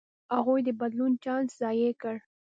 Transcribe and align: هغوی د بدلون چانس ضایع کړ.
هغوی 0.35 0.59
د 0.67 0.69
بدلون 0.79 1.11
چانس 1.23 1.49
ضایع 1.61 1.91
کړ. 2.01 2.15